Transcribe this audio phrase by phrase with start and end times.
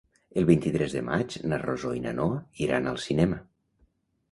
[0.41, 3.41] El vint-i-tres de maig na Rosó i na Noa iran al cinema.